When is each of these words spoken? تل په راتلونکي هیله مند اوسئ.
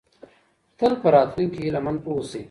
تل 0.77 0.93
په 1.01 1.07
راتلونکي 1.15 1.59
هیله 1.63 1.79
مند 1.85 1.99
اوسئ. 2.07 2.39